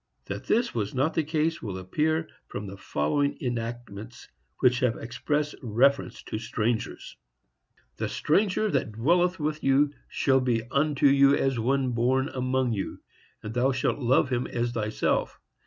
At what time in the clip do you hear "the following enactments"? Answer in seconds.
2.65-4.27